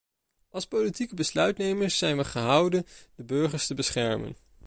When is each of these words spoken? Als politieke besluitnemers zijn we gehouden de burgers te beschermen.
Als 0.49 0.65
politieke 0.67 1.15
besluitnemers 1.15 1.97
zijn 1.97 2.17
we 2.17 2.23
gehouden 2.25 2.85
de 3.15 3.23
burgers 3.23 3.67
te 3.67 3.73
beschermen. 3.73 4.35